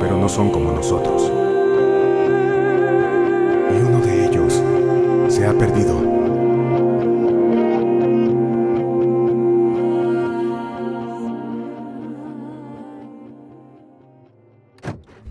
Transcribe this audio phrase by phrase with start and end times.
[0.00, 1.30] pero no son como nosotros.
[3.70, 4.62] Y uno de ellos
[5.28, 6.00] se ha perdido.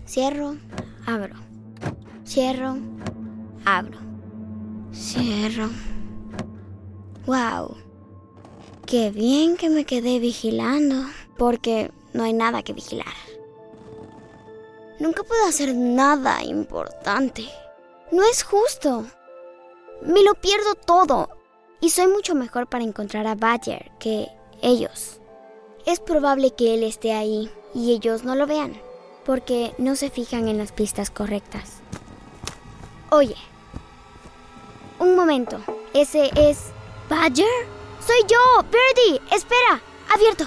[0.06, 0.56] Cierro,
[1.06, 1.34] abro.
[2.24, 2.76] Cierro,
[3.64, 3.98] abro.
[4.92, 5.68] Cierro.
[7.26, 7.76] ¡Wow!
[8.86, 11.04] Qué bien que me quedé vigilando,
[11.36, 13.06] porque no hay nada que vigilar.
[15.00, 17.48] Nunca puedo hacer nada importante.
[18.12, 19.06] No es justo.
[20.02, 21.30] Me lo pierdo todo.
[21.80, 24.28] Y soy mucho mejor para encontrar a Badger que
[24.60, 25.18] ellos.
[25.86, 28.78] Es probable que él esté ahí y ellos no lo vean,
[29.24, 31.78] porque no se fijan en las pistas correctas.
[33.10, 33.36] Oye,
[34.98, 35.60] un momento.
[35.94, 36.66] ¿Ese es
[37.08, 37.46] Badger?
[38.06, 39.22] Soy yo, Birdie.
[39.34, 39.80] Espera,
[40.12, 40.44] abierto.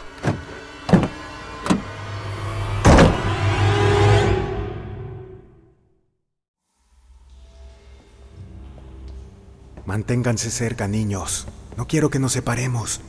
[9.94, 11.46] Manténganse cerca, niños.
[11.78, 13.00] No quiero que nos separemos.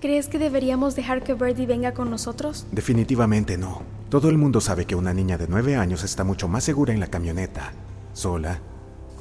[0.00, 2.66] ¿Crees que deberíamos dejar que Birdie venga con nosotros?
[2.72, 3.82] Definitivamente no.
[4.08, 6.98] Todo el mundo sabe que una niña de nueve años está mucho más segura en
[6.98, 7.74] la camioneta,
[8.12, 8.58] sola,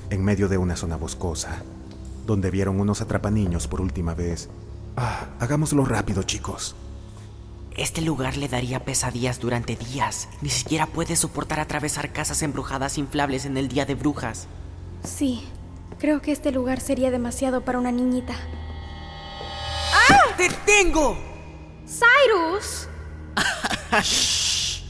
[0.09, 1.61] en medio de una zona boscosa,
[2.25, 4.49] donde vieron unos atrapaniños por última vez.
[4.97, 6.75] Ah, hagámoslo rápido, chicos.
[7.77, 10.27] Este lugar le daría pesadillas durante días.
[10.41, 14.47] Ni siquiera puede soportar atravesar casas embrujadas inflables en el día de brujas.
[15.03, 15.43] Sí,
[15.99, 18.35] creo que este lugar sería demasiado para una niñita.
[20.37, 21.17] ¡Te tengo!
[21.85, 22.87] ¡Cyrus!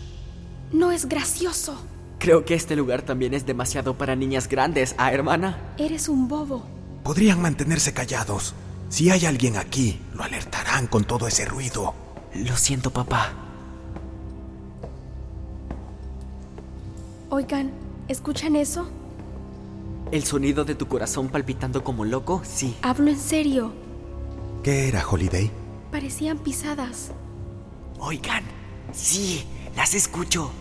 [0.72, 1.86] no es gracioso.
[2.18, 5.74] Creo que este lugar también es demasiado para niñas grandes, ¿ah, hermana?
[5.78, 6.64] Eres un bobo.
[7.04, 8.56] Podrían mantenerse callados.
[8.88, 11.94] Si hay alguien aquí, lo alertarán con todo ese ruido.
[12.34, 13.34] Lo siento, papá.
[17.30, 17.72] Oigan,
[18.08, 18.90] ¿escuchan eso?
[20.14, 22.44] ¿El sonido de tu corazón palpitando como loco?
[22.46, 22.76] Sí.
[22.84, 23.74] Hablo en serio.
[24.62, 25.50] ¿Qué era, Holiday?
[25.92, 27.10] Parecían pisadas.
[27.98, 28.44] Oigan,
[28.92, 29.44] sí,
[29.76, 30.52] las escucho.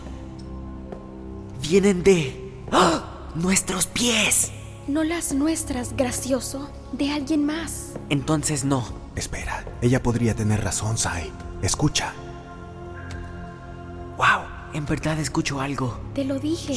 [1.61, 2.65] Vienen de...
[2.71, 3.29] ¡Ah!
[3.35, 4.51] ¡Nuestros pies!
[4.87, 6.71] No las nuestras, gracioso.
[6.91, 7.91] De alguien más.
[8.09, 8.83] Entonces no.
[9.15, 11.31] Espera, ella podría tener razón, Sai.
[11.61, 12.11] Escucha.
[14.17, 14.47] ¡Wow!
[14.73, 15.99] En verdad escucho algo.
[16.15, 16.75] Te lo dije.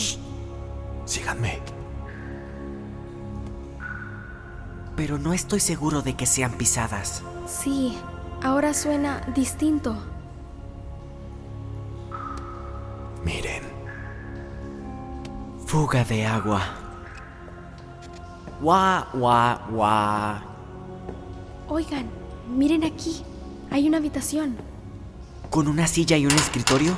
[1.07, 1.76] Síganme.
[4.97, 7.23] Pero no estoy seguro de que sean pisadas.
[7.47, 7.97] Sí,
[8.43, 9.97] ahora suena distinto.
[13.23, 13.63] Miren.
[15.67, 16.63] Fuga de agua.
[18.61, 20.37] Guau, guau, guau.
[21.69, 22.09] Oigan,
[22.49, 23.23] miren aquí.
[23.71, 24.57] Hay una habitación.
[25.51, 26.97] ¿Con una silla y un escritorio?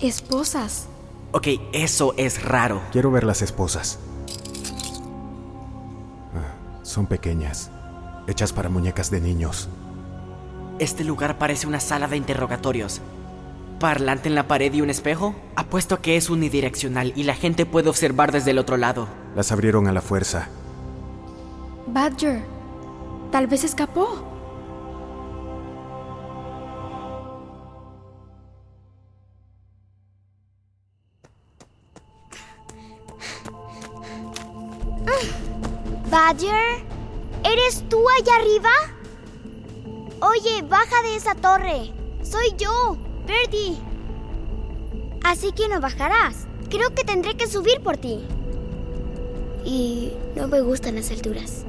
[0.00, 0.88] Esposas.
[1.32, 2.80] Ok, eso es raro.
[2.92, 3.98] Quiero ver las esposas.
[6.34, 7.70] Ah, son pequeñas,
[8.26, 9.68] hechas para muñecas de niños.
[10.78, 13.00] Este lugar parece una sala de interrogatorios.
[13.80, 15.34] ¿Parlante en la pared y un espejo?
[15.54, 19.06] Apuesto que es unidireccional y la gente puede observar desde el otro lado.
[19.34, 20.48] Las abrieron a la fuerza.
[21.86, 22.42] Badger.
[23.30, 24.35] Tal vez escapó.
[36.10, 36.84] Badger,
[37.44, 38.70] ¿eres tú allá arriba?
[40.20, 41.92] Oye, baja de esa torre.
[42.22, 42.96] Soy yo,
[43.26, 43.76] Birdie.
[45.22, 46.46] Así que no bajarás.
[46.70, 48.24] Creo que tendré que subir por ti.
[49.64, 51.64] Y no me gustan las alturas.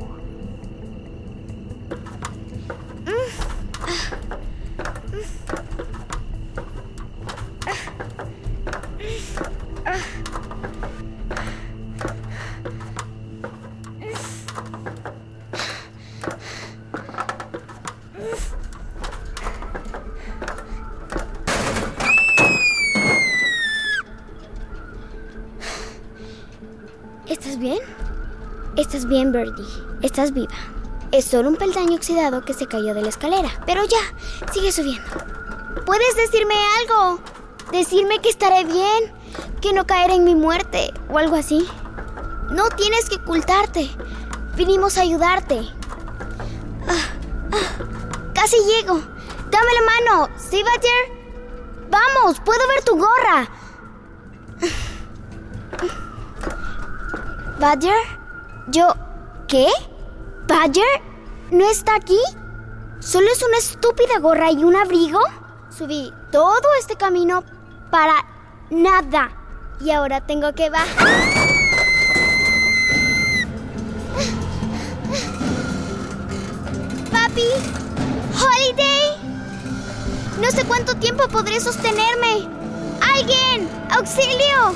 [27.40, 27.78] ¿Estás bien?
[28.78, 29.64] Estás bien, Birdie.
[30.02, 30.56] Estás viva.
[31.12, 33.50] Es solo un peldaño oxidado que se cayó de la escalera.
[33.68, 35.08] Pero ya, sigue subiendo.
[35.86, 37.20] Puedes decirme algo.
[37.72, 39.14] Decirme que estaré bien,
[39.62, 41.68] que no caeré en mi muerte o algo así.
[42.50, 43.88] No tienes que ocultarte.
[44.56, 45.60] Vinimos a ayudarte.
[46.88, 47.14] Ah,
[47.52, 48.96] ah, casi llego.
[49.52, 50.64] Dame la mano, ¿sí?
[51.92, 53.48] Vamos, puedo ver tu gorra.
[57.60, 57.98] ¿Badger?
[58.68, 58.94] ¿Yo
[59.48, 59.68] qué?
[60.48, 61.02] ¿Badger?
[61.50, 62.20] ¿No está aquí?
[63.00, 65.20] ¿Solo es una estúpida gorra y un abrigo?
[65.76, 67.44] Subí todo este camino
[67.90, 68.14] para
[68.70, 69.32] nada.
[69.80, 71.08] Y ahora tengo que bajar.
[77.12, 77.50] Papi,
[78.36, 79.18] Holiday.
[80.42, 82.48] No sé cuánto tiempo podré sostenerme.
[83.02, 83.68] ¡Alguien!
[83.90, 84.76] ¡Auxilio!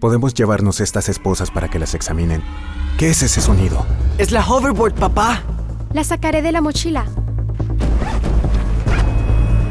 [0.00, 2.42] Podemos llevarnos estas esposas para que las examinen.
[2.98, 3.86] ¿Qué es ese sonido?
[4.18, 5.42] Es la hoverboard, papá.
[5.94, 7.06] La sacaré de la mochila.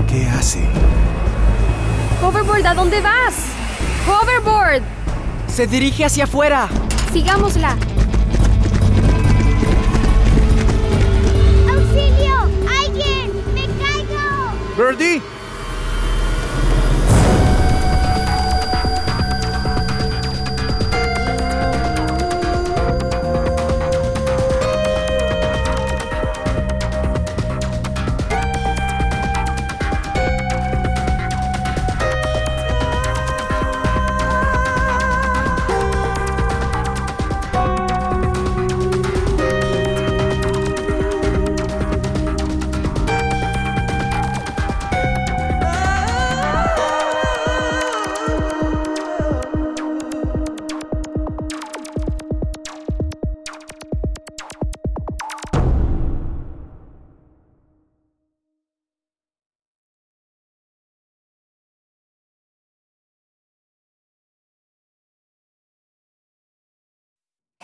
[0.09, 0.67] ¿Qué hace?
[2.23, 3.35] Hoverboard, ¿a dónde vas?
[4.07, 4.81] Hoverboard.
[5.47, 6.69] Se dirige hacia afuera.
[7.13, 7.77] Sigámosla.
[11.69, 12.35] ¡Auxilio!
[12.83, 13.31] ¡Alguien!
[13.53, 14.75] ¡Me caigo!
[14.75, 15.21] Birdie,